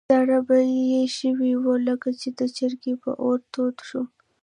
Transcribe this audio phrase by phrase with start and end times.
[0.09, 0.57] ساړه به
[0.91, 4.01] یې شوي وو، لکه چې د چرګۍ په اور تود شو.